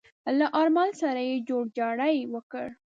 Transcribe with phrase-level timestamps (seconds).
[0.37, 2.67] له آرمل سره يې جوړجاړی وکړ.